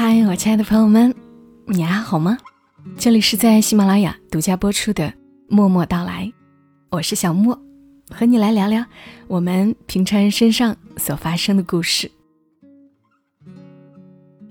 [0.00, 1.12] 嗨，我亲爱的朋友们，
[1.66, 2.38] 你还好吗？
[2.96, 5.08] 这里是在喜马拉雅独家播出的
[5.48, 6.24] 《默默到来》，
[6.92, 7.60] 我是小莫，
[8.08, 8.86] 和你来聊聊
[9.26, 12.08] 我们平常人身上所发生的故事。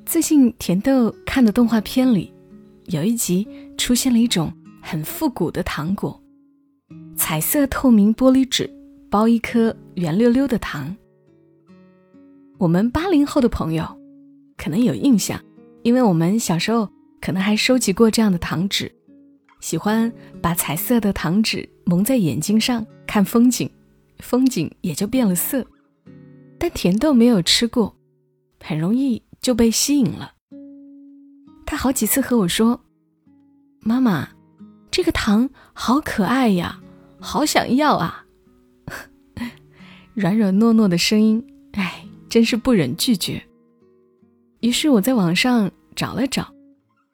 [0.06, 2.34] 最近甜豆看的动画片里，
[2.88, 4.52] 有一集出现了一种
[4.82, 6.22] 很复古的糖果，
[7.16, 8.70] 彩色透明玻璃纸
[9.10, 10.94] 包一颗圆溜溜的糖。
[12.58, 13.97] 我们八零后的朋友
[14.58, 15.40] 可能有印象，
[15.84, 16.90] 因为我们小时候
[17.22, 18.92] 可能还收集过这样的糖纸，
[19.60, 20.12] 喜欢
[20.42, 23.70] 把彩色的糖纸蒙在眼睛上看风景，
[24.20, 25.66] 风景也就变了色。
[26.58, 27.96] 但甜豆没有吃过，
[28.60, 30.34] 很容易就被吸引了。
[31.66, 32.82] 他好几次和我说
[33.82, 34.30] ：“妈妈，
[34.90, 36.82] 这个糖好可爱呀，
[37.20, 38.26] 好想要啊！”
[40.16, 42.04] 软软糯糯的声音，哎。
[42.30, 43.42] 真是不忍拒绝。
[44.62, 46.54] 于是我在网上找了找，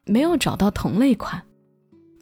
[0.06, 1.44] 没有找到同类款。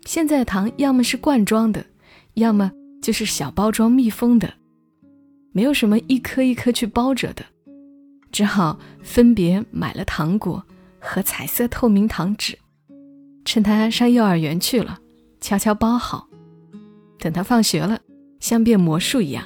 [0.06, 1.86] 现在的糖要么是罐装的，
[2.34, 4.52] 要么就是小包装密封的，
[5.52, 7.46] 没有什么一颗一颗去包着的，
[8.32, 10.66] 只好分别买了糖果
[11.00, 12.58] 和彩色透明糖纸，
[13.46, 14.98] 趁他上幼儿园去了，
[15.40, 16.28] 悄悄包好。
[17.20, 18.00] 等他放学了，
[18.40, 19.44] 像变魔术一样，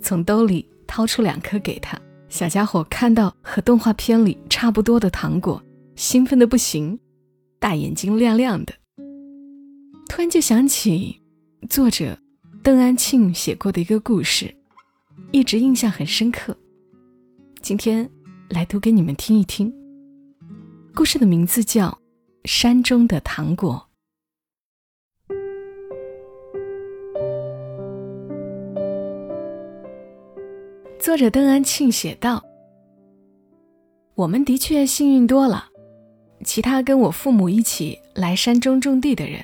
[0.00, 2.00] 从兜里掏出两颗给他。
[2.28, 5.62] 小家伙看到和动画片里差不多的糖果，
[5.96, 6.98] 兴奋的不行，
[7.58, 8.74] 大眼睛亮亮的。
[10.08, 11.20] 突然就想起
[11.68, 12.18] 作者
[12.62, 14.54] 邓安庆写过的一个故事，
[15.32, 16.56] 一直印象很深刻。
[17.62, 18.08] 今天
[18.50, 19.72] 来读给你们听一听。
[20.94, 21.88] 故事的名字叫
[22.44, 23.86] 《山中的糖果》。
[31.08, 32.44] 作者邓安庆写道
[34.14, 35.64] ：“我们的确幸运多了，
[36.44, 39.42] 其他跟我父母一起来山中种地的人，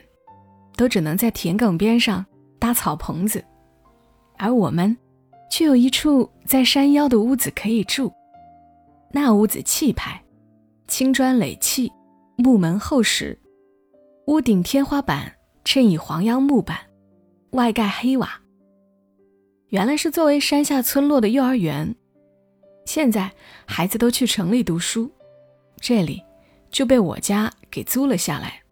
[0.76, 2.22] 都只能在田埂边上
[2.58, 3.42] 搭草棚子，
[4.36, 4.94] 而我们，
[5.50, 8.12] 却有一处在山腰的屋子可以住。
[9.10, 10.22] 那屋子气派，
[10.86, 11.90] 青砖垒砌，
[12.36, 13.40] 木门厚实，
[14.27, 15.33] 屋顶天花板
[15.64, 16.77] 衬以黄杨木板，
[17.52, 18.39] 外盖黑瓦。”
[19.70, 21.95] 原来是作为山下村落的幼儿园，
[22.85, 23.30] 现在
[23.67, 25.11] 孩子都去城里读书，
[25.80, 26.23] 这里
[26.70, 28.63] 就被我家给租了下来。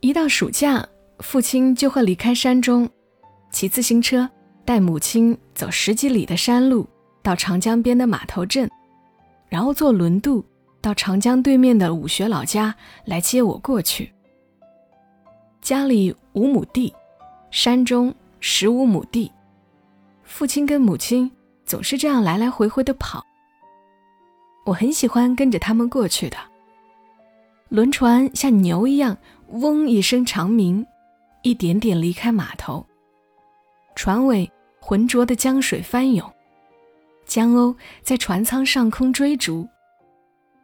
[0.00, 0.86] 一到暑假，
[1.18, 2.88] 父亲就会离开山中，
[3.50, 4.30] 骑自行车
[4.64, 6.88] 带母亲走十几里的山路
[7.20, 8.70] 到长江边的码头镇，
[9.48, 10.44] 然后坐轮渡
[10.80, 12.72] 到长江对面的武学老家
[13.06, 14.12] 来接我过去。
[15.60, 16.94] 家里五亩地，
[17.50, 19.32] 山中十五亩地。
[20.28, 21.28] 父亲跟母亲
[21.64, 23.24] 总是这样来来回回的跑，
[24.66, 26.36] 我很喜欢跟着他们过去的。
[27.70, 29.16] 轮船像牛一样，
[29.48, 30.86] 嗡一声长鸣，
[31.42, 32.86] 一点点离开码头。
[33.96, 36.30] 船尾浑浊的江水翻涌，
[37.24, 39.66] 江鸥在船舱上空追逐，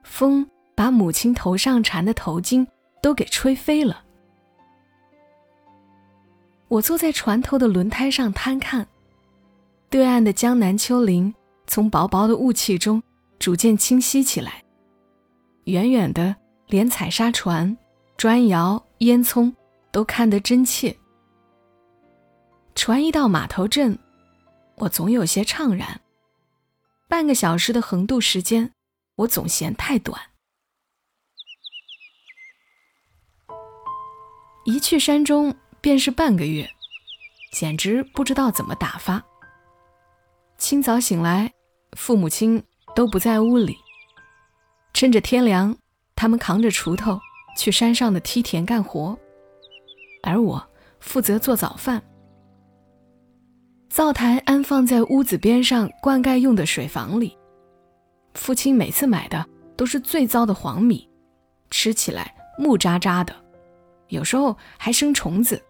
[0.04, 2.64] 风把母亲头上缠的头巾
[3.02, 4.04] 都给吹飞了。
[6.68, 8.86] 我坐在船头的轮胎上摊看。
[9.94, 11.32] 对岸的江南丘陵
[11.68, 13.00] 从薄薄的雾气中
[13.38, 14.60] 逐渐清晰起来，
[15.66, 16.34] 远远的，
[16.66, 17.78] 连采砂船、
[18.16, 19.54] 砖窑、烟囱
[19.92, 20.96] 都看得真切。
[22.74, 23.96] 船一到码头镇，
[24.78, 26.00] 我总有些怅然。
[27.08, 28.72] 半个小时的横渡时间，
[29.14, 30.20] 我总嫌太短。
[34.64, 36.68] 一去山中便是半个月，
[37.52, 39.24] 简直不知道怎么打发。
[40.64, 41.52] 清早醒来，
[41.92, 42.64] 父母亲
[42.96, 43.76] 都不在屋里。
[44.94, 45.76] 趁着天凉，
[46.16, 47.20] 他们扛着锄头
[47.54, 49.14] 去山上的梯田干活，
[50.22, 50.66] 而我
[51.00, 52.02] 负责做早饭。
[53.90, 57.36] 灶台安放在屋子边上灌溉用的水房里。
[58.32, 59.44] 父亲每次买的
[59.76, 61.06] 都是最糟的黄米，
[61.68, 63.36] 吃起来木渣渣的，
[64.08, 65.62] 有时候还生虫子。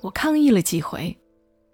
[0.00, 1.16] 我抗议了几回。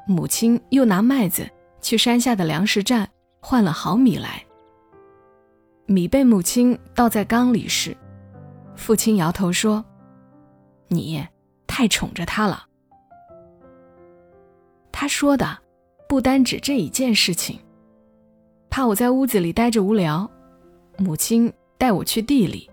[0.06, 1.50] 母亲又拿麦子
[1.84, 3.06] 去山下的粮食站
[3.40, 4.42] 换了好米来。
[5.84, 7.94] 米被母亲倒在缸里时，
[8.74, 9.84] 父亲摇头说
[10.88, 11.22] ：“你
[11.66, 12.64] 太宠着他了。”
[14.90, 15.58] 他说的
[16.08, 17.60] 不单指这一件事情。
[18.70, 20.28] 怕我在屋子里待着无聊，
[20.96, 22.68] 母亲带我去地里，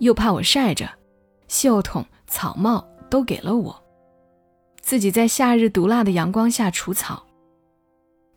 [0.00, 0.90] 又怕我晒着，
[1.46, 3.82] 袖筒、草帽都给了我。
[4.80, 7.24] 自己在夏日毒辣的阳光下除草，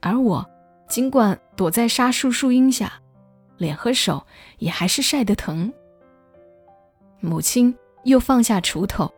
[0.05, 0.47] 而我
[0.87, 2.93] 尽管躲在沙树树荫下，
[3.57, 4.23] 脸和手
[4.59, 5.73] 也还是晒得疼。
[7.19, 9.11] 母亲又放下锄头，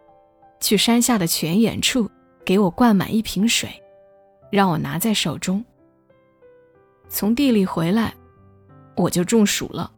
[0.61, 2.09] 去山下的泉眼处
[2.45, 3.69] 给我灌满一瓶水，
[4.49, 5.61] 让我拿在手中。
[7.09, 8.13] 从地里回来，
[8.95, 9.91] 我就中暑了，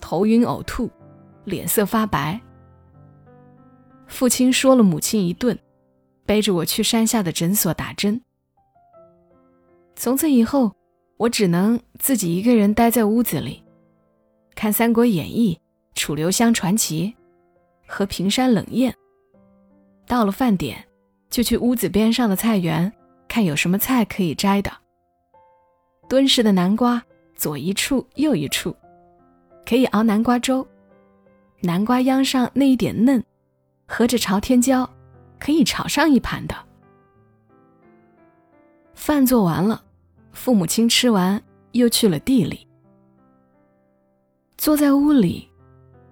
[0.00, 0.88] 头晕呕吐，
[1.44, 2.40] 脸色发白。
[4.06, 5.58] 父亲说了母亲一顿，
[6.24, 8.22] 背着我去山下的诊所打针。
[9.94, 10.72] 从此以后，
[11.16, 13.62] 我只能自己一个人待在屋子里，
[14.54, 15.58] 看《三国演义》
[16.00, 17.14] 《楚留香传奇》，
[17.86, 18.94] 和平山冷艳。
[20.06, 20.84] 到了饭点，
[21.30, 22.92] 就去屋子边上的菜园，
[23.28, 24.72] 看有什么菜可以摘的。
[26.08, 27.02] 敦实的南瓜，
[27.36, 28.74] 左一处右一处，
[29.64, 30.66] 可以熬南瓜粥。
[31.60, 33.22] 南瓜秧上那一点嫩，
[33.86, 34.88] 合着朝天椒，
[35.38, 36.54] 可以炒上一盘的。
[39.04, 39.82] 饭做完了，
[40.30, 42.64] 父母亲吃完又去了地里。
[44.56, 45.50] 坐在屋里，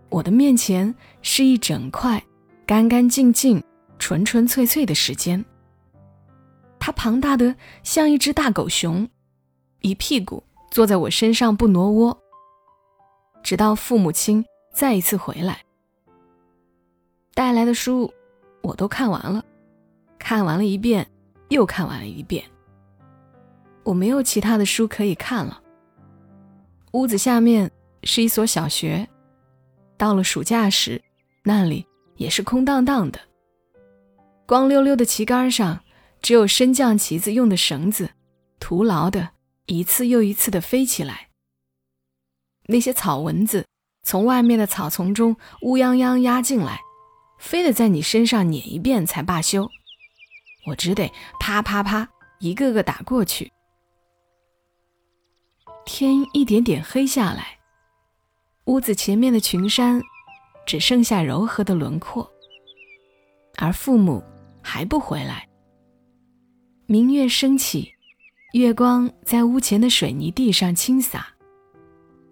[0.09, 0.93] 我的面前
[1.23, 2.21] 是一整块
[2.67, 3.63] 干干净净、
[3.97, 5.45] 纯纯粹粹的时间。
[6.81, 7.55] 它庞大的
[7.85, 9.09] 像一只大狗熊，
[9.83, 10.43] 一屁股
[10.73, 12.19] 坐在我身上不挪窝，
[13.41, 14.45] 直到父母亲
[14.75, 15.65] 再一次回来。
[17.35, 18.13] 带来的书
[18.63, 19.45] 我都看完了，
[20.19, 21.09] 看完了一遍，
[21.51, 22.45] 又看完了一遍。
[23.83, 25.63] 我没有其他的书可以看了。
[26.93, 27.71] 屋子下面
[28.05, 29.09] 是一所小学，
[29.97, 31.01] 到了暑假时，
[31.45, 31.87] 那里
[32.17, 33.21] 也是空荡荡的。
[34.47, 35.81] 光溜溜的旗杆上，
[36.21, 38.11] 只有升降旗子用的绳子，
[38.59, 39.31] 徒劳的
[39.67, 41.29] 一次又一次的飞起来。
[42.67, 43.65] 那些草蚊子
[44.03, 46.81] 从外面的草丛中乌泱泱压进来，
[47.39, 49.71] 非得在你身上撵一遍才罢休。
[50.67, 52.09] 我只得啪啪啪
[52.41, 53.53] 一个个打过去。
[55.85, 57.59] 天一点点黑下来，
[58.67, 60.01] 屋子前面的群山
[60.67, 62.31] 只剩下柔和的轮廓，
[63.57, 64.23] 而父母
[64.63, 65.49] 还不回来。
[66.87, 67.93] 明月升起，
[68.53, 71.27] 月光在屋前的水泥地上倾洒，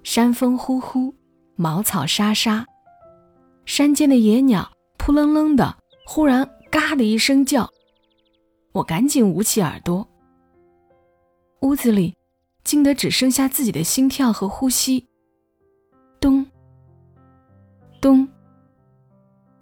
[0.02, 1.14] 山风呼呼，
[1.56, 2.64] 茅草沙沙，
[3.64, 7.68] 山间的野鸟扑棱棱的，忽然嘎的一声叫，
[8.72, 10.08] 我赶紧捂起耳朵。
[11.62, 12.17] 屋子里。
[12.68, 15.08] 静得只剩下自己的心跳和呼吸。
[16.20, 16.44] 咚，
[17.98, 18.28] 咚，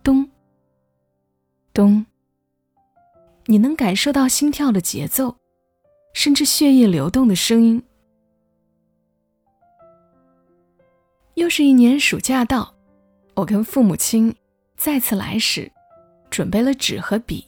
[0.02, 0.28] 咚，
[1.72, 2.04] 咚。
[3.44, 5.36] 你能感受到心跳的节奏，
[6.14, 7.80] 甚至血液流动的声音。
[11.34, 12.74] 又是一年暑假到，
[13.36, 14.34] 我跟父母亲
[14.76, 15.70] 再次来时，
[16.28, 17.46] 准备了纸和笔，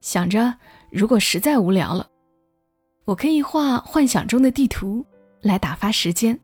[0.00, 0.56] 想着
[0.92, 2.09] 如果实在无聊了。
[3.10, 5.04] 我可以画幻想中的地图
[5.40, 6.38] 来打发时间。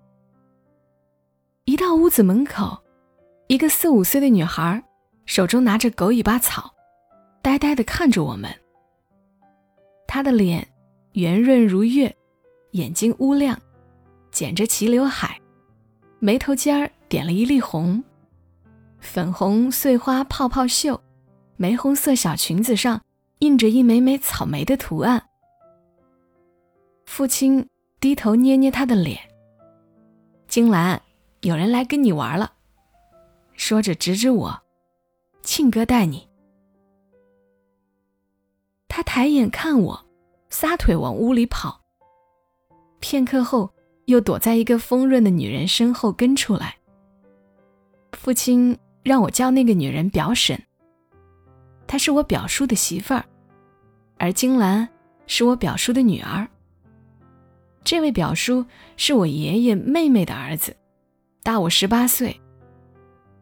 [1.65, 2.77] 一到屋子门口，
[3.47, 4.83] 一个四五岁的女孩
[5.27, 6.75] 手中拿着狗尾巴草，
[7.41, 8.51] 呆呆地看着我们。
[10.09, 10.67] 她的脸
[11.13, 12.13] 圆润如月，
[12.73, 13.57] 眼睛乌亮，
[14.33, 15.41] 剪着齐刘海，
[16.19, 18.03] 眉头尖儿点了一粒红，
[18.99, 21.01] 粉红碎花泡泡袖，
[21.59, 23.01] 玫红色小裙子上
[23.39, 25.23] 印着一枚枚草莓的图案。
[27.06, 27.67] 父亲
[27.99, 29.19] 低头捏捏他的脸。
[30.49, 31.01] 金兰，
[31.41, 32.53] 有人来跟你玩了，
[33.55, 34.63] 说着指指我，
[35.43, 36.29] 庆哥带你。
[38.89, 40.06] 他抬眼看我，
[40.51, 41.81] 撒腿往屋里跑。
[43.01, 43.70] 片刻后，
[44.06, 46.77] 又躲在一个丰润的女人身后跟出来。
[48.13, 50.60] 父亲让我叫那个女人表婶。
[51.86, 53.25] 她是我表叔的媳妇儿，
[54.19, 54.89] 而金兰
[55.27, 56.46] 是我表叔的女儿。
[57.86, 58.66] 这位表叔
[58.96, 60.76] 是我爷爷妹妹的儿子，
[61.44, 62.40] 大我十八岁。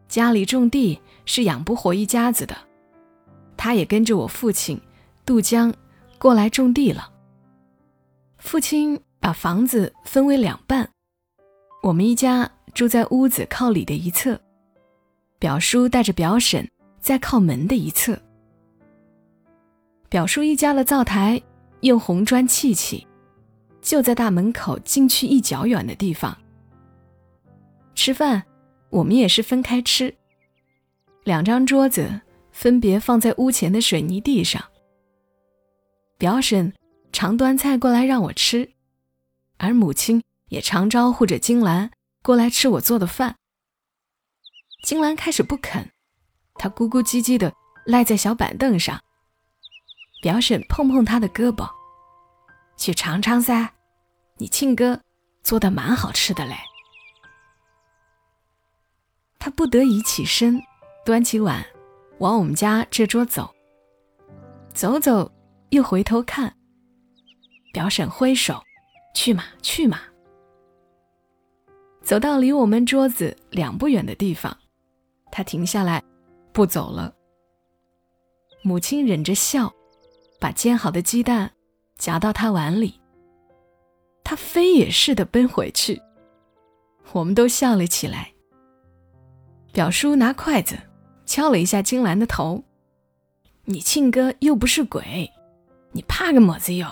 [0.07, 2.55] 家里种地是养不活一家子的，
[3.57, 4.79] 他也跟着我父亲
[5.25, 5.73] 渡江
[6.19, 7.11] 过来种地了。
[8.37, 10.87] 父亲把房子分为两半，
[11.81, 14.39] 我们一家住在屋子靠里的一侧，
[15.39, 18.15] 表叔带着表婶在靠门的一侧。
[20.07, 21.41] 表叔一家的灶台
[21.81, 23.07] 用红砖砌起。
[23.85, 26.35] 就在大门口进去一脚远的地方。
[27.93, 28.43] 吃饭，
[28.89, 30.13] 我们也是分开吃。
[31.23, 32.19] 两张桌子
[32.51, 34.61] 分别放在屋前的水泥地上。
[36.17, 36.73] 表婶
[37.11, 38.67] 常端菜过来让我吃，
[39.57, 41.91] 而母亲也常招呼着金兰
[42.23, 43.35] 过来吃我做的饭。
[44.83, 45.87] 金兰开始不肯，
[46.55, 47.53] 她咕咕唧唧的
[47.85, 48.99] 赖在小板凳上。
[50.23, 51.69] 表婶碰碰她的胳膊，
[52.77, 53.74] 去尝尝噻。
[54.37, 54.99] 你庆哥
[55.43, 56.55] 做的蛮好吃的嘞。
[59.39, 60.61] 他不得已起身，
[61.05, 61.65] 端起碗，
[62.19, 63.53] 往我们家这桌走。
[64.73, 65.31] 走走，
[65.69, 66.53] 又回头看。
[67.71, 68.61] 表婶挥手
[69.15, 69.99] ：“去嘛，去嘛。”
[72.03, 74.57] 走到离我们桌子两步远的地方，
[75.31, 76.03] 他停下来，
[76.51, 77.13] 不走了。
[78.63, 79.73] 母亲忍着笑，
[80.39, 81.53] 把煎好的鸡蛋
[81.97, 82.99] 夹到他碗里。
[84.25, 86.01] 他飞也似的奔回去，
[87.13, 88.33] 我们都笑了起来。
[89.71, 90.75] 表叔拿筷子
[91.27, 92.63] 敲了一下金兰的头
[93.65, 95.31] ：“你庆哥又不是鬼，
[95.91, 96.91] 你怕个么子哟？”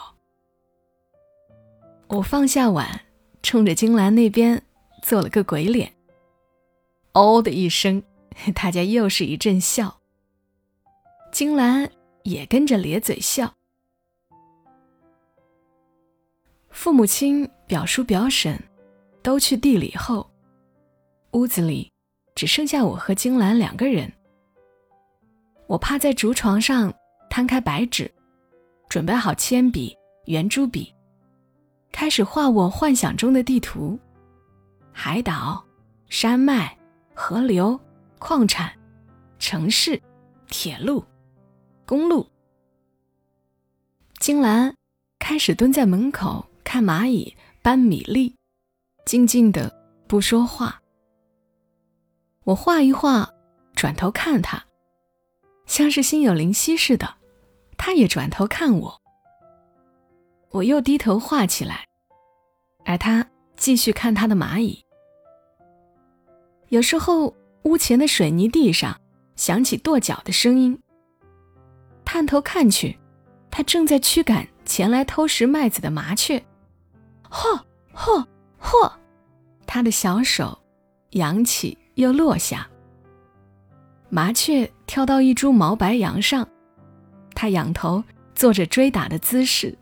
[2.10, 3.02] 我放下碗，
[3.42, 4.62] 冲着金兰那边
[5.02, 5.92] 做了个鬼脸。
[7.14, 8.04] 哦的一声，
[8.54, 10.00] 大家又是一阵笑。
[11.32, 11.90] 金兰
[12.24, 13.56] 也跟着咧嘴笑。
[16.74, 18.60] 父母亲、表叔、表婶
[19.22, 20.30] 都去地里后，
[21.32, 21.90] 屋子里
[22.34, 24.12] 只剩下我和金兰两个人。
[25.68, 26.92] 我趴在竹床上，
[27.30, 28.12] 摊开白纸，
[28.90, 30.94] 准备好铅笔、圆珠笔，
[31.92, 33.98] 开始画我幻想中的地图：
[34.92, 35.64] 海岛、
[36.10, 36.76] 山脉、
[37.14, 37.80] 河流、
[38.18, 38.74] 矿产、
[39.38, 40.02] 城市、
[40.48, 41.06] 铁路。
[41.86, 42.28] 公路，
[44.18, 44.74] 金兰
[45.20, 48.36] 开始蹲在门口看蚂蚁搬米粒，
[49.06, 49.72] 静静的
[50.08, 50.82] 不说话。
[52.44, 53.30] 我画一画，
[53.76, 54.64] 转头看他，
[55.66, 57.16] 像是心有灵犀似的，
[57.78, 59.02] 他也转头看我。
[60.52, 61.86] 我又低头画起来，
[62.86, 64.84] 而他继续看他的蚂蚁。
[66.70, 69.00] 有时候，屋前的水泥地上
[69.36, 70.78] 响起跺脚的声音。
[72.04, 73.00] 探头看去，
[73.50, 76.44] 他正在驱赶前来偷食麦子的麻雀。
[77.34, 77.60] 嚯
[77.96, 78.24] 嚯
[78.62, 78.92] 嚯！
[79.66, 80.58] 他的小手
[81.12, 82.70] 扬起又落下。
[84.10, 86.48] 麻雀跳到一株毛白杨上，
[87.34, 88.04] 他仰头
[88.36, 89.76] 做着追打的姿势。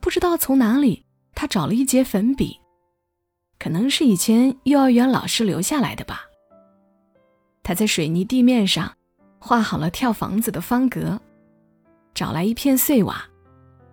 [0.00, 2.56] 不知道从哪里，他找了一截粉笔，
[3.58, 6.22] 可能是以前幼儿园老师留下来的吧。
[7.64, 8.92] 他在水泥地面上。
[9.44, 11.20] 画好了跳房子的方格，
[12.14, 13.28] 找来一片碎瓦，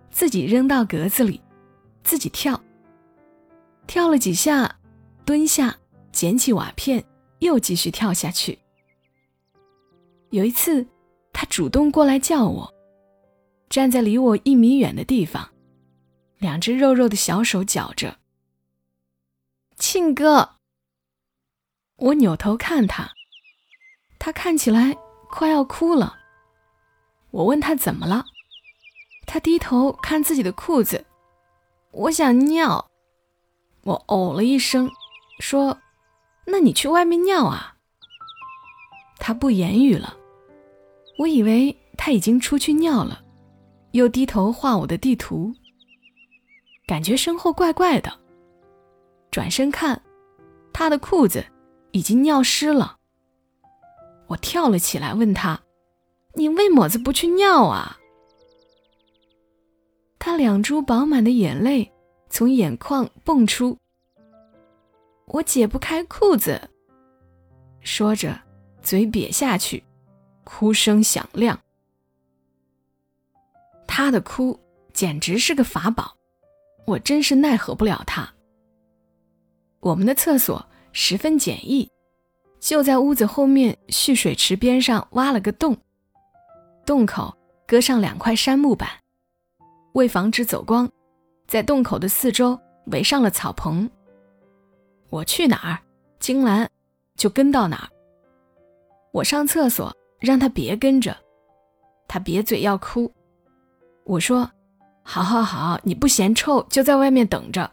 [0.08, 1.40] 自己扔到格子里，
[2.02, 2.60] 自己跳。
[3.86, 4.78] 跳了几下，
[5.24, 5.76] 蹲下
[6.12, 7.04] 捡起瓦片，
[7.40, 8.58] 又继续跳下去。
[10.30, 10.86] 有一次，
[11.32, 12.72] 他主动过来叫我，
[13.68, 15.50] 站在离我一米远的地方，
[16.38, 18.18] 两只肉肉的小手绞着。
[19.76, 20.56] 庆哥，
[21.96, 23.10] 我扭头看他，
[24.18, 24.96] 他看起来。
[25.32, 26.18] 快要哭了，
[27.30, 28.24] 我问他怎么了，
[29.28, 31.06] 他低头看自己的裤子，
[31.92, 32.90] 我想尿，
[33.82, 34.90] 我哦了一声，
[35.40, 35.78] 说
[36.46, 37.76] ：“那你去外面尿啊。”
[39.18, 40.16] 他不言语了，
[41.18, 43.22] 我以为他已经出去尿了，
[43.92, 45.52] 又低头画我的地图，
[46.86, 48.12] 感觉身后怪怪的，
[49.30, 50.00] 转身看，
[50.72, 51.44] 他的裤子
[51.90, 52.98] 已经尿湿了。
[54.28, 55.60] 我跳了起来，问他
[56.34, 57.98] ：“你为么子不去尿啊？”
[60.20, 61.90] 他两珠饱满的眼泪
[62.28, 63.76] 从眼眶蹦出。
[65.26, 66.60] 我解不开裤子，
[67.80, 68.38] 说着，
[68.82, 69.82] 嘴瘪下去，
[70.44, 71.58] 哭声响亮。
[73.86, 74.60] 他的哭
[74.92, 76.14] 简直是个法宝，
[76.84, 78.30] 我真是奈何不了他。
[79.80, 81.90] 我们的厕所十分简易。
[82.60, 85.74] 就在屋子后面蓄水池边上挖了个洞，
[86.84, 87.34] 洞口
[87.66, 88.99] 搁上两块杉木板，
[89.92, 90.88] 为防止走光，
[91.46, 93.88] 在洞口的四周围上了草棚。
[95.08, 95.78] 我去哪儿，
[96.18, 96.68] 金兰
[97.16, 97.88] 就跟到哪儿。
[99.12, 101.16] 我上厕所，让他别跟着，
[102.06, 103.12] 他瘪嘴要哭。
[104.04, 104.48] 我说
[105.02, 107.68] ：“好好好，你不嫌臭就在外面等着。”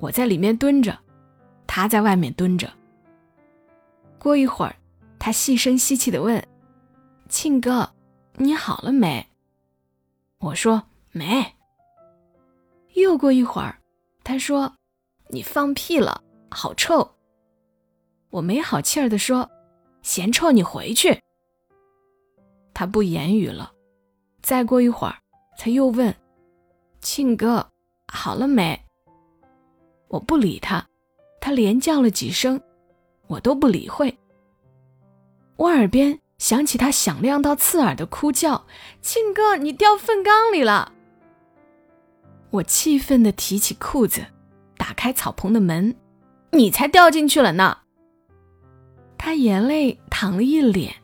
[0.00, 0.98] 我在里面蹲着，
[1.66, 2.72] 他在外面蹲着。
[4.18, 4.74] 过一会儿，
[5.18, 6.42] 他细声细气地问
[7.28, 7.90] ：“庆哥，
[8.36, 9.27] 你好了没？”
[10.38, 11.44] 我说：“没。”
[12.94, 13.80] 又过一会儿，
[14.24, 14.72] 他说
[15.28, 17.08] ：“你放屁了，好臭。”
[18.30, 19.48] 我没好气儿地说
[20.02, 21.20] ：“嫌臭你回去。”
[22.74, 23.72] 他不言语了。
[24.42, 25.16] 再过一会儿，
[25.58, 26.14] 他又问
[27.00, 27.68] ：“庆哥，
[28.06, 28.80] 好了没？”
[30.08, 30.86] 我不理他，
[31.40, 32.60] 他连叫了几声。
[33.26, 34.16] 我都不理会。
[35.56, 38.66] 我耳边响起他响亮到刺耳的哭叫
[39.02, 40.92] ：“庆哥，你掉粪缸里了！”
[42.50, 44.24] 我气愤地提起裤子，
[44.76, 45.94] 打开草棚的门
[46.52, 47.78] ：“你才掉进去了呢！”
[49.18, 50.94] 他眼泪淌了一脸，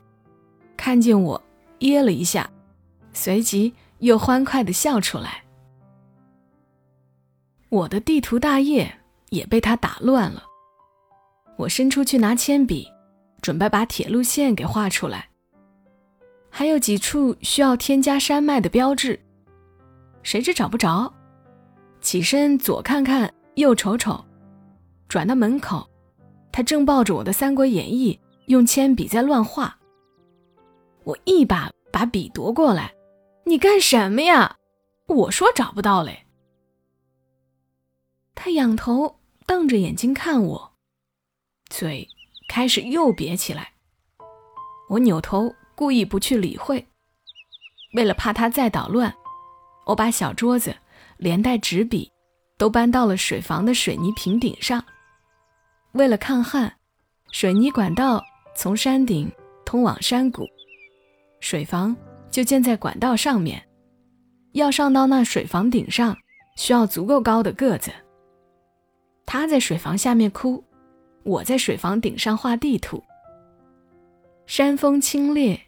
[0.76, 1.42] 看见我
[1.80, 2.48] 噎了一下，
[3.12, 5.42] 随即又欢快的笑出来。
[7.70, 9.00] 我的地图大业
[9.30, 10.44] 也被他打乱了。
[11.56, 12.88] 我伸出去拿铅笔，
[13.44, 15.28] 准备把铁路线给画出来。
[16.48, 19.20] 还有几处需要添加山脉的标志，
[20.22, 21.12] 谁知找不着。
[22.00, 24.24] 起身左看看，右瞅瞅，
[25.08, 25.86] 转到门口，
[26.50, 29.78] 他正抱着我的《三国演义》，用铅笔在乱画。
[31.02, 32.94] 我一把把笔夺过来
[33.44, 34.56] ：“你干什么呀？”
[35.06, 36.24] 我说：“找不到嘞。”
[38.34, 40.72] 他仰头瞪着眼睛看我，
[41.68, 42.08] 嘴
[42.48, 43.72] 开始又瘪起来。
[44.88, 46.86] 我扭头故意不去理会，
[47.94, 49.12] 为了怕他再捣乱，
[49.86, 50.74] 我把小桌子
[51.16, 52.10] 连带纸笔
[52.58, 54.84] 都搬到了水房的水泥平顶上。
[55.92, 56.72] 为了抗旱，
[57.32, 58.22] 水泥管道
[58.56, 59.30] 从山顶
[59.64, 60.46] 通往山谷，
[61.40, 61.96] 水房
[62.30, 63.66] 就建在管道上面。
[64.52, 66.16] 要上到那水房顶上，
[66.56, 67.90] 需要足够高的个子。
[69.26, 70.62] 他在水房下面哭，
[71.24, 73.02] 我在水房顶上画地图。
[74.46, 75.58] 山风清冽，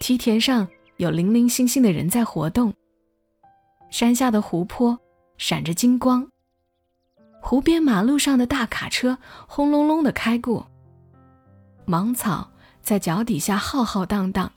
[0.00, 2.74] 梯田上有零零星星的人在活动。
[3.90, 4.98] 山下的湖泊
[5.38, 6.28] 闪着金光，
[7.40, 10.68] 湖边马路上的大卡车轰隆隆的开过。
[11.86, 12.50] 芒草
[12.82, 14.52] 在脚底下浩浩荡荡，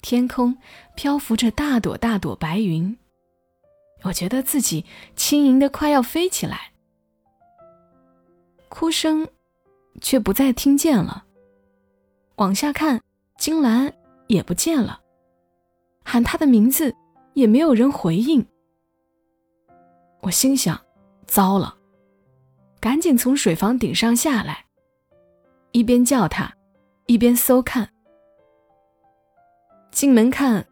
[0.00, 0.56] 天空
[0.94, 2.96] 漂浮着大朵大朵白云，
[4.04, 6.72] 我觉得自己轻盈的快要飞起来。
[8.68, 9.26] 哭声，
[10.00, 11.24] 却不再听见了。
[12.36, 13.02] 往下看，
[13.36, 13.92] 金兰
[14.28, 15.00] 也不见了，
[16.04, 16.94] 喊她的名字
[17.34, 18.46] 也没有人回应。
[20.20, 20.80] 我心想：
[21.26, 21.76] 糟了，
[22.80, 24.66] 赶紧从水房顶上下来，
[25.72, 26.52] 一边叫她，
[27.06, 27.88] 一边搜看。
[29.90, 30.66] 进门看，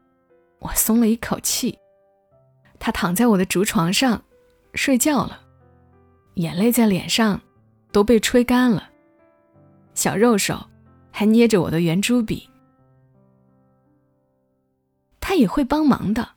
[0.60, 1.76] 我松了一口气。
[2.78, 4.22] 她躺在我的竹床上，
[4.74, 5.40] 睡觉了，
[6.34, 7.40] 眼泪在脸上。
[7.96, 8.90] 都被吹干了，
[9.94, 10.62] 小肉手
[11.10, 12.46] 还捏着我的圆珠笔。
[15.18, 16.28] 他也会帮忙的。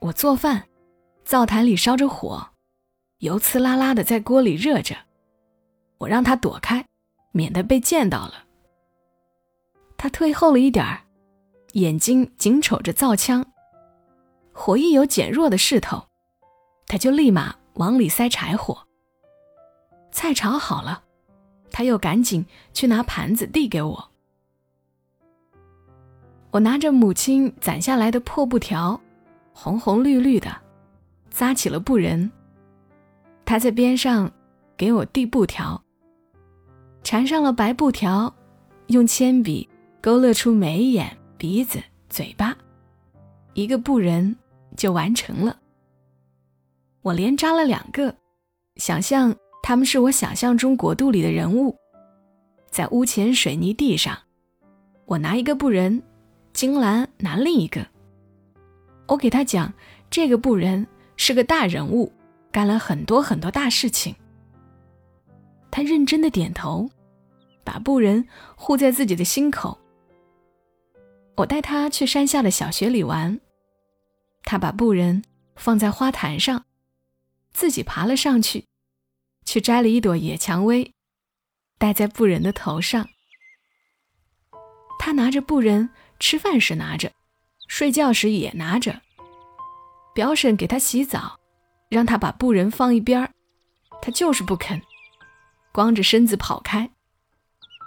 [0.00, 0.66] 我做饭，
[1.22, 2.44] 灶台里烧着火，
[3.18, 4.96] 油呲啦啦的在锅里热着，
[5.98, 6.84] 我让他躲开，
[7.30, 8.44] 免得被溅到了。
[9.96, 11.00] 他退后了一点儿，
[11.74, 13.46] 眼睛紧瞅着灶腔，
[14.52, 16.08] 火一有减弱的势头，
[16.88, 18.84] 他就立马往里塞柴火。
[20.12, 21.02] 菜炒好了，
[21.70, 24.10] 他又赶紧去拿盘子递给我。
[26.50, 29.00] 我拿着母亲攒下来的破布条，
[29.52, 30.50] 红红绿绿的，
[31.30, 32.30] 扎起了布人。
[33.44, 34.30] 他在边上
[34.76, 35.80] 给我递布条，
[37.02, 38.34] 缠上了白布条，
[38.88, 39.68] 用铅笔
[40.00, 42.56] 勾勒出眉眼、鼻子、嘴巴，
[43.54, 44.36] 一个布人
[44.76, 45.56] 就完成了。
[47.02, 48.14] 我连扎了两个，
[48.76, 49.34] 想象。
[49.62, 51.76] 他们是我想象中国度里的人物，
[52.70, 54.18] 在屋前水泥地上，
[55.06, 56.02] 我拿一个布人，
[56.52, 57.86] 金兰拿另一个。
[59.06, 59.72] 我给他讲，
[60.10, 62.12] 这个布人是个大人物，
[62.50, 64.14] 干了很多很多大事情。
[65.70, 66.90] 他认真的点头，
[67.62, 69.78] 把布人护在自己的心口。
[71.36, 73.40] 我带他去山下的小学里玩，
[74.42, 75.22] 他把布人
[75.54, 76.64] 放在花坛上，
[77.52, 78.64] 自己爬了上去。
[79.50, 80.92] 去摘了一朵野蔷薇，
[81.76, 83.08] 戴在布人的头上。
[84.96, 87.10] 他拿着布人，吃饭时拿着，
[87.66, 89.00] 睡觉时也拿着。
[90.14, 91.40] 表婶给他洗澡，
[91.88, 93.32] 让他把布人放一边儿，
[94.00, 94.80] 他就是不肯，
[95.72, 96.88] 光着身子跑开。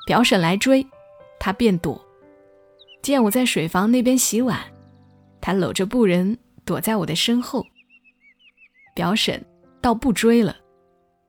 [0.06, 0.86] 表婶来追，
[1.40, 2.06] 他便躲。
[3.02, 4.60] 见我在水房那边洗碗，
[5.40, 7.66] 他搂着布人躲在我的身后。
[8.94, 9.42] 表婶
[9.82, 10.58] 倒不追了。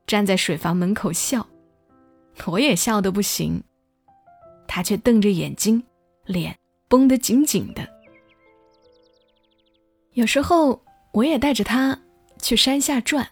[0.06, 1.46] 站在水房门口笑，
[2.46, 3.62] 我也笑得不行。
[4.66, 5.82] 他却瞪着眼睛，
[6.24, 7.88] 脸绷得紧紧的。
[10.12, 11.98] 有时候我也带着他
[12.40, 13.28] 去山下转，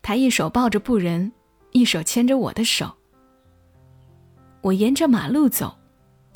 [0.00, 1.32] 他一手抱着布人，
[1.72, 2.90] 一手牵着我的手。
[4.62, 5.76] 我沿着马路走，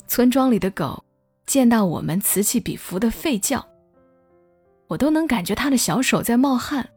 [0.07, 1.03] 村庄里的狗
[1.45, 3.65] 见到我们此起彼伏的吠叫，
[4.87, 6.87] 我都能感觉他的小手在冒汗。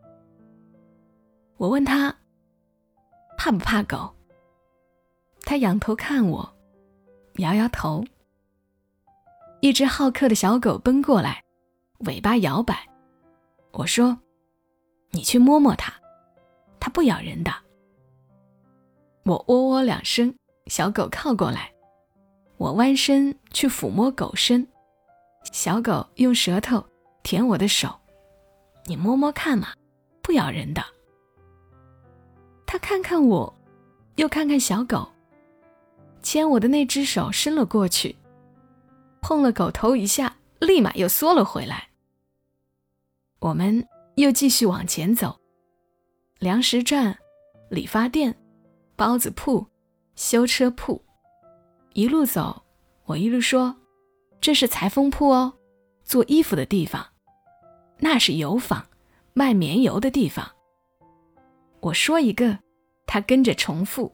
[1.57, 2.15] 我问他。
[3.45, 4.09] 怕不怕狗？
[5.41, 6.49] 他仰头看我，
[7.39, 8.05] 摇摇头。
[9.61, 11.43] 一只好客的小狗奔过来，
[12.07, 12.89] 尾巴摇摆。
[13.73, 14.17] 我说
[15.11, 15.93] ：“你去摸摸它，
[16.79, 17.53] 它不咬人的。”
[19.27, 20.33] 我喔喔两声，
[20.69, 21.73] 小狗靠过来，
[22.59, 24.65] 我弯身去抚摸狗身，
[25.51, 26.87] 小狗用舌头
[27.25, 27.93] 舔我的手，
[28.87, 29.75] 你摸摸看嘛，
[30.23, 30.81] 不咬人的。
[32.73, 33.55] 他看看我，
[34.17, 35.07] 又看看小狗，
[36.23, 38.17] 牵我的那只手伸了过去，
[39.21, 41.91] 碰了狗头一下，立马又缩了回来。
[43.41, 45.39] 我们又继续往前走，
[46.39, 47.19] 粮食站、
[47.69, 48.35] 理发店、
[48.97, 49.67] 包子铺、
[50.17, 51.05] 修车铺，
[51.93, 52.63] 一路走，
[53.05, 53.77] 我一路说
[54.41, 55.53] ：“这是裁缝铺哦，
[56.05, 57.03] 做衣服的地方；
[57.99, 58.87] 那是油坊，
[59.35, 60.52] 卖棉油的地方。”
[61.83, 62.61] 我说一个，
[63.07, 64.13] 他跟着重复：“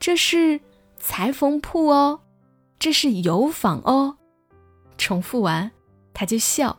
[0.00, 0.60] 这是
[0.96, 2.20] 裁缝铺哦，
[2.80, 4.18] 这是油坊哦。”
[4.98, 5.70] 重复完，
[6.12, 6.76] 他就笑。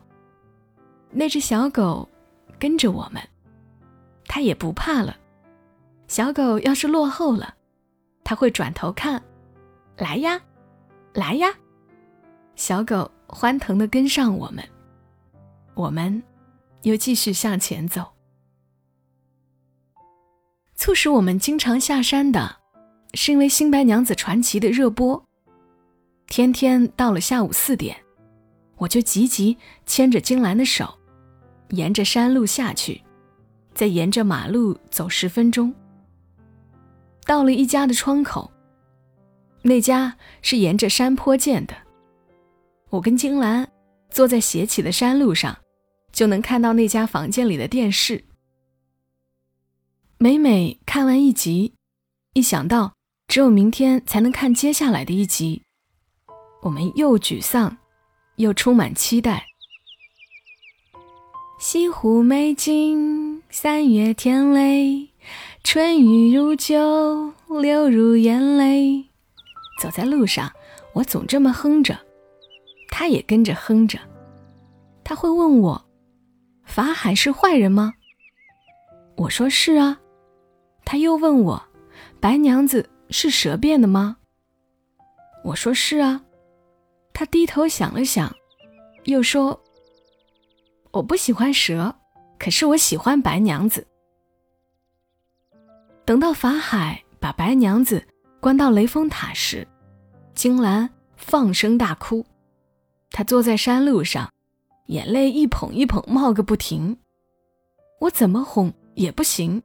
[1.10, 2.06] 那只小狗
[2.58, 3.22] 跟着我们，
[4.26, 5.16] 它也不怕了。
[6.08, 7.54] 小狗要是落后了，
[8.22, 9.22] 它会转头看，
[9.96, 10.38] 来呀，
[11.14, 11.48] 来呀。
[12.54, 14.62] 小狗欢腾地跟上我们，
[15.72, 16.22] 我们
[16.82, 18.11] 又继续向前走。
[20.82, 22.56] 促使我们经常下山的，
[23.14, 25.24] 是因为《新白娘子传奇》的热播。
[26.26, 27.96] 天天到了下午四点，
[28.78, 30.92] 我就急急牵着金兰的手，
[31.68, 33.00] 沿着山路下去，
[33.72, 35.72] 再沿着马路走十分钟。
[37.26, 38.50] 到了一家的窗口，
[39.62, 41.76] 那家是沿着山坡建的。
[42.90, 43.70] 我跟金兰
[44.10, 45.56] 坐在斜起的山路上，
[46.10, 48.24] 就能看到那家房间里的电视。
[50.22, 51.74] 每每看完一集，
[52.34, 52.92] 一想到
[53.26, 55.62] 只有明天才能看接下来的一集，
[56.62, 57.76] 我们又沮丧，
[58.36, 59.44] 又充满期待。
[61.58, 65.08] 西湖美景，三月天雷，
[65.64, 69.04] 春雨如酒，流如眼泪。
[69.80, 70.52] 走在路上，
[70.92, 71.98] 我总这么哼着，
[72.90, 73.98] 他也跟着哼着。
[75.02, 75.84] 他会问我
[76.62, 77.94] ：“法海是坏人吗？”
[79.18, 79.98] 我说：“是啊。”
[80.84, 81.62] 他又问我
[82.20, 84.18] ：“白娘子是蛇变的吗？”
[85.44, 86.22] 我说：“是啊。”
[87.14, 88.34] 他低头想了想，
[89.04, 89.62] 又说
[90.92, 91.94] ：“我不喜欢蛇，
[92.38, 93.86] 可是我喜欢白娘子。”
[96.04, 98.04] 等到法海把白娘子
[98.40, 99.66] 关到雷峰塔时，
[100.34, 102.24] 金兰放声大哭，
[103.10, 104.30] 她坐在山路上，
[104.86, 106.96] 眼泪一捧一捧冒个不停。
[108.00, 109.62] 我怎么哄也不行。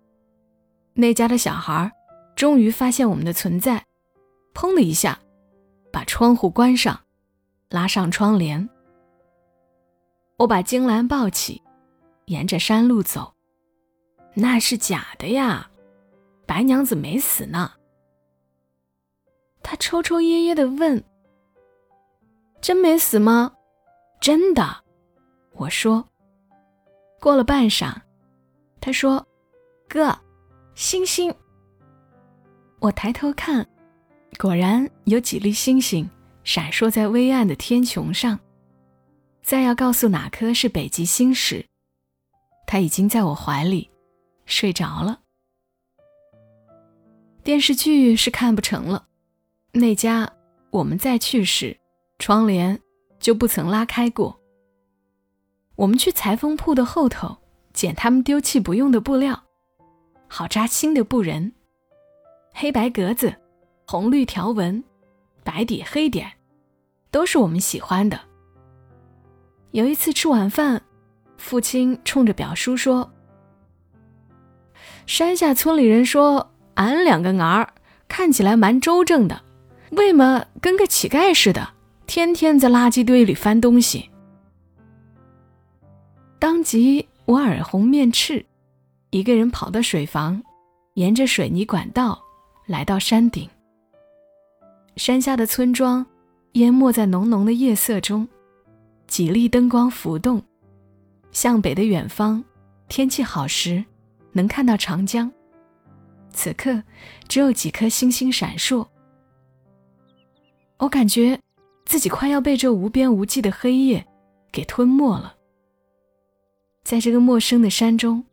[0.99, 1.91] 那家的小孩
[2.35, 3.85] 终于发现我们的存在，
[4.55, 5.19] 砰的一下，
[5.93, 6.99] 把窗户关上，
[7.69, 8.67] 拉上窗帘。
[10.37, 11.61] 我把金兰抱起，
[12.25, 13.31] 沿着山路走。
[14.33, 15.69] 那是假的呀，
[16.47, 17.73] 白娘子没死呢。
[19.61, 21.03] 他抽抽噎噎的问
[22.59, 23.53] ：“真没死吗
[24.19, 24.83] ？”“真的。”
[25.53, 26.03] 我说。
[27.19, 27.93] 过了半晌，
[28.81, 29.27] 他说
[29.87, 30.17] ：“哥。”
[30.77, 31.33] 星星，
[32.77, 33.67] 我抬头看，
[34.37, 36.07] 果然有几粒星星
[36.43, 38.39] 闪烁在微暗的天穹上。
[39.41, 41.65] 再要告诉哪颗是北极星时，
[42.67, 43.89] 他已经在我怀里
[44.45, 45.21] 睡着了。
[47.43, 49.07] 电视剧是看不成了，
[49.71, 50.31] 那家
[50.69, 51.75] 我们再去时，
[52.19, 52.79] 窗帘
[53.19, 54.39] 就不曾拉开过。
[55.75, 57.35] 我们去裁缝铺的后头
[57.73, 59.45] 捡他们丢弃不用的布料。
[60.27, 61.53] 好扎心的布人，
[62.53, 63.33] 黑白格子，
[63.85, 64.83] 红绿条纹，
[65.43, 66.29] 白底黑点，
[67.11, 68.19] 都是我们喜欢的。
[69.71, 70.81] 有一次吃晚饭，
[71.37, 73.11] 父亲冲着表叔说
[75.07, 77.73] ：“山下村里人说，俺两个儿
[78.07, 79.41] 看起来蛮周正的，
[79.91, 81.69] 为么跟个乞丐似的，
[82.05, 84.09] 天天在垃圾堆里翻东西？”
[86.39, 88.45] 当即我耳红面赤。
[89.09, 90.41] 一个人跑到水房，
[90.95, 92.21] 沿着水泥管道
[92.65, 93.49] 来到山顶。
[94.97, 96.05] 山下的村庄
[96.53, 98.27] 淹没在浓浓的夜色中，
[99.07, 100.41] 几粒灯光浮动。
[101.31, 102.43] 向北的远方，
[102.89, 103.83] 天气好时
[104.33, 105.31] 能看到长江。
[106.31, 106.83] 此刻
[107.29, 108.85] 只有几颗星星闪烁。
[110.77, 111.39] 我感觉
[111.85, 114.05] 自己快要被这无边无际的黑夜
[114.51, 115.35] 给吞没了。
[116.83, 118.25] 在这个陌生的山中。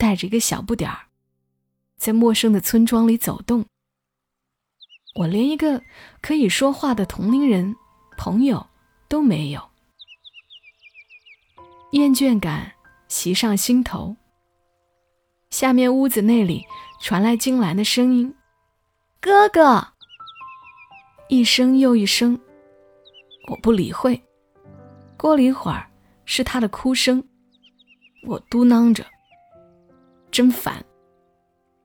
[0.00, 1.08] 带着一个小不点儿，
[1.98, 3.66] 在陌生的村庄里走动。
[5.16, 5.82] 我连一个
[6.22, 7.76] 可以说话的同龄人、
[8.16, 8.66] 朋友
[9.10, 9.60] 都没有，
[11.92, 12.72] 厌倦感
[13.08, 14.16] 袭上心头。
[15.50, 16.64] 下面屋子那里
[17.02, 18.34] 传来金兰的声音
[19.20, 19.86] ：“哥哥，
[21.28, 22.40] 一声又一声。
[23.48, 24.18] 我不理会。
[25.18, 25.90] 过了一会儿，
[26.24, 27.22] 是他的哭声。
[28.26, 29.04] 我嘟囔着
[30.30, 30.84] ：“真烦。”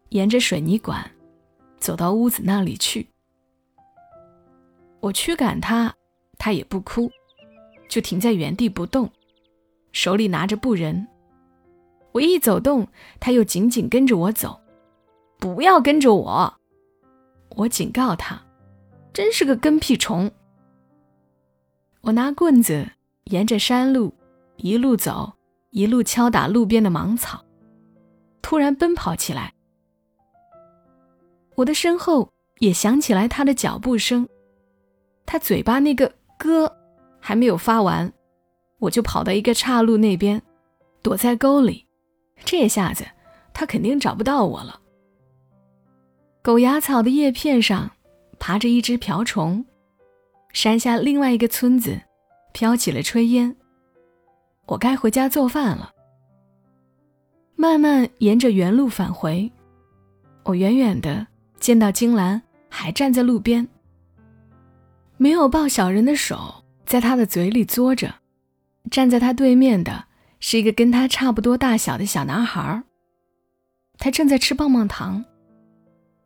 [0.10, 1.12] 沿着水泥管
[1.78, 3.08] 走到屋子那里去。
[5.02, 5.94] 我驱赶他，
[6.38, 7.12] 他也不哭，
[7.90, 9.10] 就停在原地不动，
[9.92, 11.08] 手里拿着布人。
[12.12, 12.88] 我一走动，
[13.20, 14.62] 他又紧紧跟着我走。
[15.38, 16.54] 不要跟着我！
[17.58, 18.42] 我警告他，
[19.12, 20.32] 真是个跟屁虫。
[22.02, 22.90] 我拿棍子
[23.26, 24.14] 沿着山路
[24.56, 25.34] 一路走，
[25.72, 27.44] 一路敲打路边的芒草，
[28.46, 29.52] 突然奔跑起来。
[31.56, 34.30] 我的身后也响起来他的脚步声。
[35.26, 36.72] 他嘴巴那个“哥”
[37.20, 38.14] 还没有发完，
[38.78, 40.40] 我就跑到一个岔路那边，
[41.02, 41.88] 躲在沟里。
[42.44, 43.04] 这下子
[43.52, 44.80] 他肯定找不到我了。
[46.44, 47.90] 狗牙草的叶片上
[48.38, 49.66] 爬着一只瓢虫，
[50.54, 52.00] 山下另外一个村子
[52.54, 53.56] 飘起了炊烟。
[54.68, 55.95] 我该回家做饭了。
[57.56, 59.52] 慢慢沿着原路返回，
[60.44, 61.26] 我远远的
[61.60, 63.68] 见到金兰还站在路边，
[65.18, 68.16] 没有抱小人的手在他的嘴里嘬着。
[68.92, 70.06] 站在他对面的
[70.40, 72.84] 是一个跟他差不多大小的小男孩，
[73.98, 75.26] 他正在吃棒棒糖。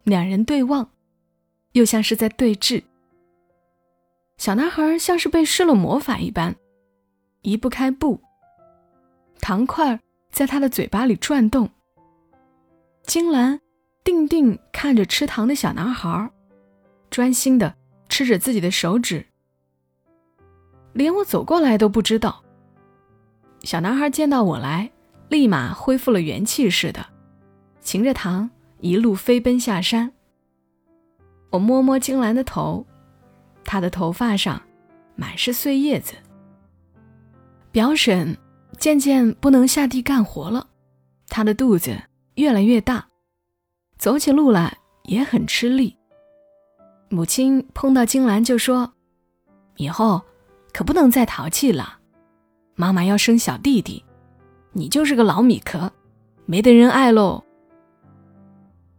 [0.03, 0.89] 两人对望，
[1.73, 2.83] 又像是在对峙。
[4.37, 6.55] 小男孩像是被施了魔法一般，
[7.43, 8.19] 移不开步。
[9.39, 11.69] 糖块儿在他的嘴巴里转动。
[13.03, 13.59] 金兰
[14.03, 16.29] 定定看着吃糖的小男孩，
[17.09, 17.75] 专心的
[18.07, 19.25] 吃着自己的手指，
[20.93, 22.43] 连我走过来都不知道。
[23.63, 24.91] 小男孩见到我来，
[25.29, 27.05] 立马恢复了元气似的，
[27.83, 28.49] 噙着糖。
[28.81, 30.09] 一路飞奔下山。
[31.49, 32.85] 我摸摸金兰的头，
[33.65, 34.61] 她的头发上
[35.17, 36.13] 满是碎叶子。
[37.73, 38.37] 表婶
[38.79, 40.65] 渐渐不能下地干活了，
[41.27, 42.01] 她的肚子
[42.35, 43.05] 越来越大，
[43.97, 45.95] 走起路来也很吃力。
[47.09, 48.93] 母亲碰到金兰就说
[49.75, 50.21] ：“以后
[50.71, 51.99] 可不能再淘气了，
[52.75, 54.03] 妈妈要生小弟弟，
[54.71, 55.91] 你就是个老米壳，
[56.45, 57.43] 没得人爱喽。”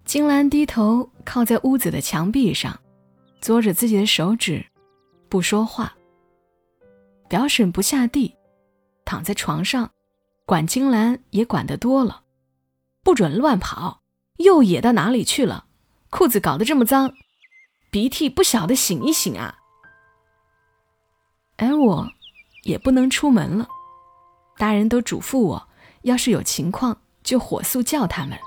[0.04, 2.78] 金兰低头靠在屋子的墙壁上，
[3.40, 4.66] 嘬着自己的手指，
[5.28, 5.94] 不说话。
[7.28, 8.34] 表婶不下地，
[9.10, 9.90] 躺在床上，
[10.46, 12.22] 管金兰也管得多了，
[13.02, 14.02] 不准乱跑，
[14.36, 15.64] 又野到哪里去了？
[16.10, 17.12] 裤子搞得这么脏，
[17.90, 19.56] 鼻涕不晓得醒一醒啊！
[21.56, 22.08] 而我，
[22.62, 23.66] 也不能出门了，
[24.58, 25.68] 大人都嘱咐我，
[26.02, 28.38] 要是有情况就火速叫他们。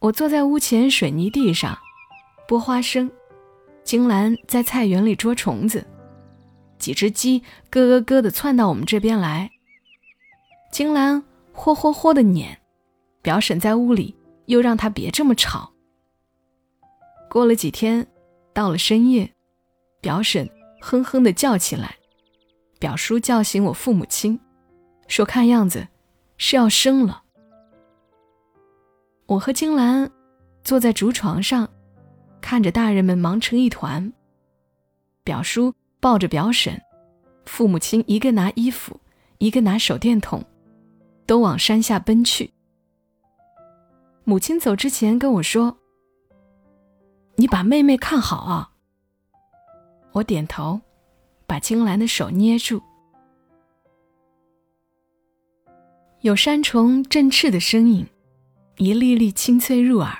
[0.00, 1.78] 我坐在屋前水泥地上
[2.48, 3.08] 剥花生，
[3.84, 5.86] 金兰在菜园里捉虫子，
[6.78, 9.50] 几只鸡咯咯咯地窜到我们这边来。
[10.70, 12.58] 金兰霍霍霍地撵，
[13.22, 15.72] 表婶在屋里又让他别这么吵。
[17.28, 18.06] 过了几天，
[18.52, 19.34] 到了深夜，
[20.00, 20.48] 表婶
[20.80, 21.96] 哼哼地叫起来，
[22.78, 24.38] 表叔叫醒我父母亲，
[25.08, 25.88] 说看样子
[26.36, 27.22] 是要生了。
[29.26, 30.10] 我和金兰
[30.64, 31.68] 坐在竹床上，
[32.40, 34.12] 看着大人们忙成一团。
[35.22, 36.80] 表叔抱着表婶，
[37.44, 39.00] 父母亲一个拿衣服，
[39.38, 40.44] 一个拿手电筒，
[41.26, 42.52] 都往山下奔去。
[44.24, 45.78] 母亲走之前跟我说
[47.36, 48.72] ：“你把妹妹看好啊。”
[50.12, 50.80] 我点头，
[51.46, 52.82] 把金兰的手捏住。
[56.20, 58.06] 有山虫振翅的声音。
[58.80, 60.16] 一粒粒清脆入耳。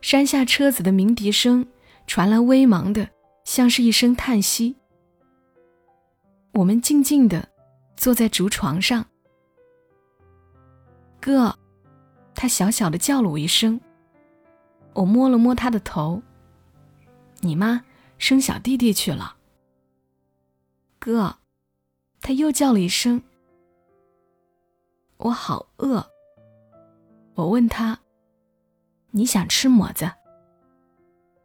[0.00, 1.66] 山下车子的鸣笛声
[2.06, 3.10] 传来，微茫的，
[3.44, 4.76] 像是一声叹息。
[6.52, 7.48] 我们静静的
[7.96, 9.06] 坐在竹床上。
[11.20, 11.58] 哥，
[12.34, 13.80] 他小小的叫了我一声。
[14.92, 16.22] 我摸了摸他的头。
[17.40, 17.84] 你妈
[18.18, 19.36] 生小弟弟去了。
[20.98, 21.38] 哥，
[22.20, 23.22] 他又叫了一声。
[25.16, 26.06] 我好饿。
[27.34, 27.98] 我问他
[29.10, 30.10] ：“你想吃么子？”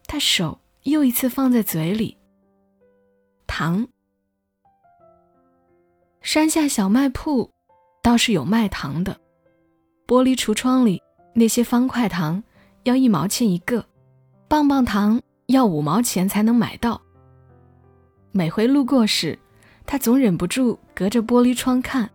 [0.05, 0.59] 他手
[0.89, 2.17] 又一次放在嘴里。
[3.47, 3.87] 糖。
[6.21, 7.49] 山下小卖铺
[8.03, 9.19] 倒是有卖糖的，
[10.05, 11.01] 玻璃橱窗里
[11.33, 12.43] 那些方块糖
[12.83, 13.85] 要一毛钱一个，
[14.47, 17.01] 棒棒糖要五毛钱才能买到。
[18.31, 19.37] 每回路过时，
[19.85, 22.09] 他总忍不住隔着玻璃窗看，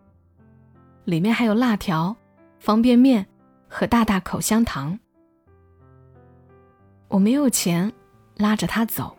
[1.03, 2.15] 里面还有辣条、
[2.59, 3.25] 方便面。
[3.67, 4.97] 和大大口香糖。
[7.09, 7.91] 我没有钱，
[8.37, 9.15] 拉着他走。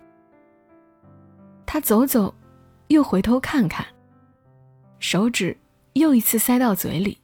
[1.64, 2.34] 他走走，
[2.88, 3.84] 又回头看看，
[4.98, 5.56] 手指
[5.94, 7.18] 又一次塞到嘴里。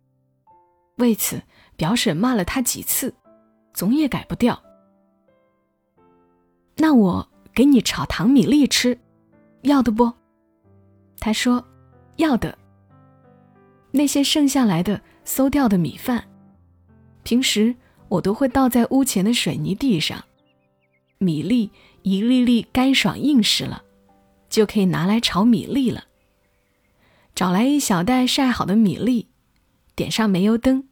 [0.97, 1.41] 为此，
[1.77, 3.15] 表婶骂了他几次，
[3.73, 4.63] 总也改不掉。
[6.77, 8.99] 那我给你炒糖米粒吃，
[9.63, 10.13] 要的不？
[11.19, 11.65] 他说，
[12.17, 12.59] 要的。
[13.93, 16.27] 那些剩下来的馊掉的米饭，
[17.23, 17.75] 平时
[18.09, 20.23] 我都会倒在屋前的水泥地上，
[21.23, 21.71] 米粒
[22.03, 23.85] 一粒粒干爽硬实了。
[24.51, 26.05] 就可以拿来炒米粒了。
[27.35, 29.29] 找来一小袋晒好的米粒，
[29.97, 30.91] 点上煤油灯。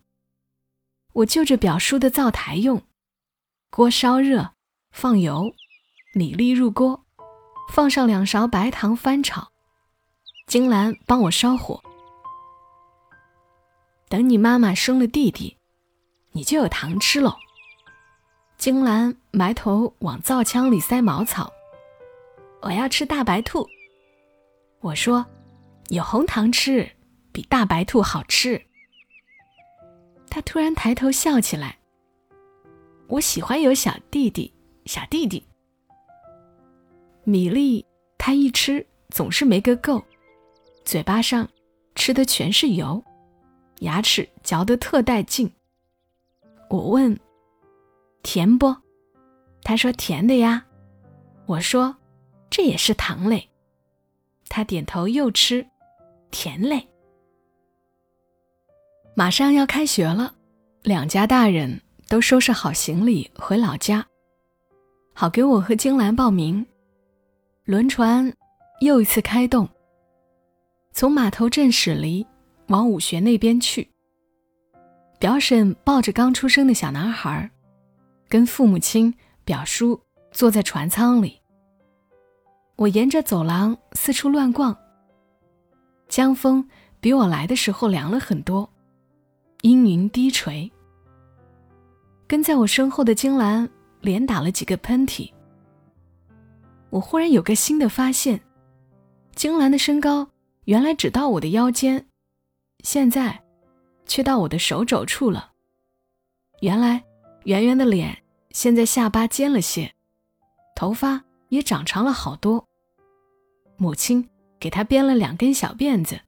[1.13, 2.83] 我就着表叔的灶台用，
[3.71, 4.53] 锅烧热，
[4.93, 5.53] 放油，
[6.15, 7.05] 米粒入锅，
[7.71, 9.49] 放上两勺白糖翻炒。
[10.47, 11.83] 金兰帮我烧火。
[14.09, 15.59] 等你妈妈生了弟弟，
[16.33, 17.37] 你就有糖吃喽。
[18.61, 21.51] 金兰埋头往灶腔里塞茅草。
[22.61, 23.67] 我要吃大白兔。
[24.81, 25.25] 我说，
[25.89, 26.87] 有红糖吃，
[27.33, 28.61] 比大白兔好吃。
[30.29, 31.79] 他突然抬头笑起来。
[33.07, 34.53] 我喜欢有小弟弟，
[34.85, 35.43] 小弟弟。
[37.25, 37.87] 米粒
[38.19, 40.05] 他一吃总是没个够，
[40.85, 41.49] 嘴巴上
[41.95, 43.03] 吃的全是油，
[43.79, 45.51] 牙齿嚼得特带劲。
[46.69, 47.19] 我问，
[48.23, 48.75] 甜不？
[49.63, 50.67] 他说甜的呀。
[51.47, 51.97] 我说。
[52.53, 53.49] 这也是糖类，
[54.49, 55.65] 他点头又吃，
[56.33, 56.85] 甜类。
[59.15, 60.35] 马上要开学了，
[60.83, 64.05] 两家大人都收拾好行李回老家，
[65.15, 66.67] 好给我和金兰报名。
[67.67, 68.35] 轮船
[68.81, 69.69] 又一次开动，
[70.91, 72.27] 从码头镇驶离，
[72.67, 73.89] 往武学那边去。
[75.21, 77.49] 表婶抱着刚出生的小男孩，
[78.31, 79.13] 跟父母亲、
[79.45, 81.39] 表叔坐在船舱里。
[82.77, 84.75] 我沿着走廊四处乱逛。
[86.09, 86.67] 江风
[87.01, 88.71] 比我来的时候凉了很多，
[89.63, 90.71] 阴云低垂。
[92.29, 93.69] 跟在我身后的金兰
[94.01, 95.29] 连打了几个喷嚏。
[96.91, 98.41] 我忽然有个新的发现：
[99.35, 100.29] 金兰的身高
[100.67, 102.07] 原来只到我的腰间，
[102.85, 103.43] 现在
[104.07, 105.51] 却到我的手肘处了。
[106.61, 107.03] 原来
[107.45, 108.17] 圆圆的脸
[108.51, 109.93] 现在下巴尖了些，
[110.75, 112.65] 头发也长长了好多。
[113.77, 116.21] 母亲给他编了两根小辫子。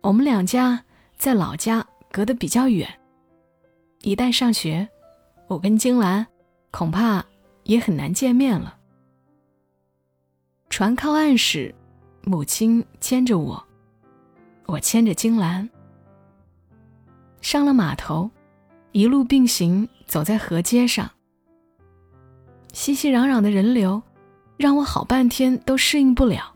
[0.00, 0.84] 我们两家
[1.16, 3.00] 在老家隔得比较远，
[4.00, 4.88] 一旦上学，
[5.46, 6.26] 我跟金兰
[6.70, 7.24] 恐怕
[7.64, 8.78] 也很难见面了。
[10.70, 11.74] 船靠岸时，
[12.22, 13.62] 母亲牵着我，
[14.66, 15.68] 我牵着金兰。
[17.42, 18.30] 上了码头，
[18.92, 21.10] 一路并行走在河街上，
[22.72, 24.02] 熙熙攘攘的人流。
[24.58, 26.54] 让我好半天都适应不了。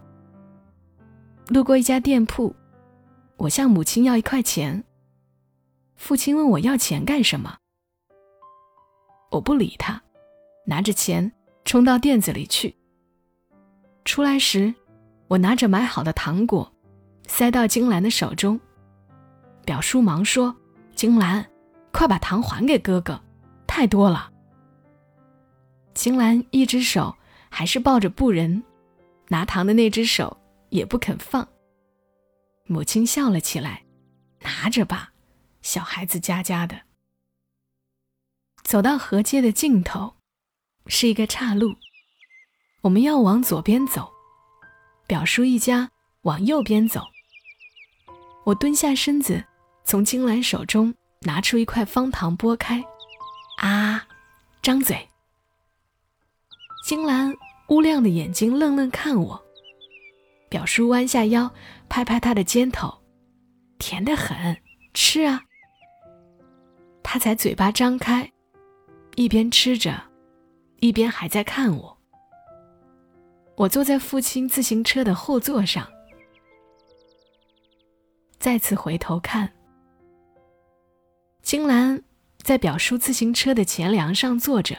[1.49, 2.55] 路过一家店铺，
[3.37, 4.85] 我向母亲要一块钱。
[5.97, 7.57] 父亲问我要钱干什么，
[9.33, 10.01] 我不理他，
[10.67, 11.33] 拿着钱
[11.65, 12.77] 冲到店子里去。
[14.05, 14.73] 出来时，
[15.27, 16.73] 我拿着买好的糖果，
[17.27, 18.61] 塞到金兰的手中。
[19.65, 20.55] 表叔忙说
[20.95, 21.45] ：“金兰，
[21.97, 23.19] 快把糖还给哥哥，
[23.67, 24.31] 太多了。”
[25.95, 27.17] 金兰一只手。
[27.49, 28.63] 还是抱着布人，
[29.29, 30.37] 拿糖的那只手
[30.69, 31.49] 也不肯放。
[32.67, 33.83] 母亲笑了起来
[34.43, 35.11] ：“拿着吧，
[35.63, 36.79] 小孩子家家的。”
[38.63, 40.17] 走到河街的尽头，
[40.87, 41.75] 是一个岔路，
[42.83, 44.13] 我们要往左边走，
[45.07, 45.91] 表叔一家
[46.23, 47.07] 往右边走。
[48.45, 49.43] 我蹲下身子，
[49.83, 50.95] 从金兰手中
[51.27, 52.85] 拿出一块方糖，剥开，
[53.59, 54.07] 啊，
[54.63, 55.09] 张嘴。
[56.85, 57.35] 金兰
[57.69, 59.45] 乌亮的眼睛愣愣看我，
[60.49, 61.53] 表叔弯下腰
[61.89, 62.97] 拍拍他的肩头，
[63.77, 64.57] 甜得很，
[64.95, 65.43] 吃啊。
[67.03, 68.31] 他才嘴巴张开，
[69.17, 70.01] 一边吃着，
[70.79, 71.99] 一边还在看我。
[73.57, 75.91] 我坐在父亲自行车的后座上，
[78.39, 79.53] 再次回头看，
[81.47, 82.03] 金兰
[82.39, 84.77] 在表叔自行车的前梁上坐着。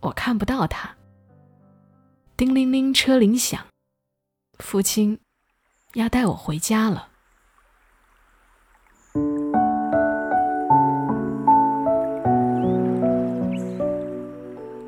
[0.00, 0.94] 我看不到他。
[2.36, 3.58] 叮铃铃，车铃响，
[4.58, 5.18] 父亲
[5.94, 7.08] 要带我回家了。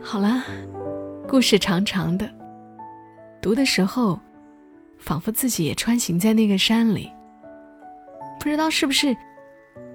[0.02, 0.44] 好了，
[1.26, 2.30] 故事长长的，
[3.40, 4.20] 读的时候，
[4.98, 7.10] 仿佛自己也穿行在那个山里。
[8.38, 9.16] 不知道是不是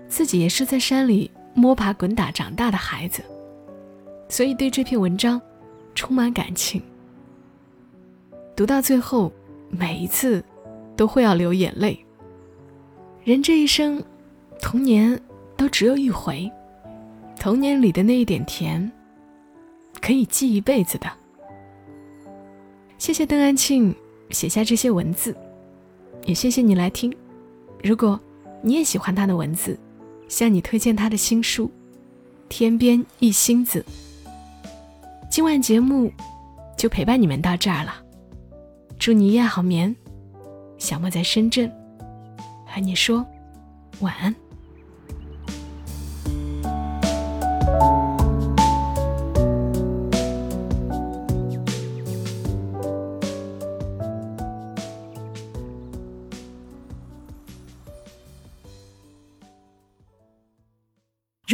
[0.08, 3.24] 自己也是在山里摸爬滚打长大的孩子。
[4.28, 5.42] 所以对这篇文章
[5.94, 6.82] 充满感情。
[8.56, 9.32] 读到最后，
[9.70, 10.44] 每一次
[10.96, 11.98] 都会要流眼泪。
[13.24, 14.04] 人这一生，
[14.62, 15.20] 童年
[15.58, 16.52] 都只有一回，
[17.40, 18.92] 童年里的那一点甜，
[20.02, 21.12] 可以记一辈子的。
[22.98, 23.94] 谢谢邓安庆
[24.30, 25.36] 写下这些文字，
[26.24, 27.14] 也谢谢你来听。
[27.84, 28.20] 如果
[28.62, 29.78] 你也喜欢他的文字，
[30.28, 31.68] 向你推荐他的新书
[32.50, 33.86] 《天边一星子》。
[35.30, 36.12] 今晚节目
[36.78, 37.96] 就陪伴你们到这儿了，
[38.98, 39.96] 祝你一夜好眠。
[40.78, 41.72] 小莫在深圳，
[42.66, 43.26] 和你说
[44.02, 44.36] 晚安。